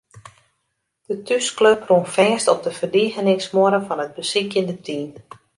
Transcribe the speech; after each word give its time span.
De 1.07 1.15
thúsklup 1.25 1.81
rûn 1.89 2.05
fêst 2.15 2.47
op 2.53 2.59
de 2.65 2.71
ferdigeningsmuorre 2.79 3.79
fan 3.87 4.03
it 4.05 4.15
besykjende 4.19 4.75
team. 4.85 5.09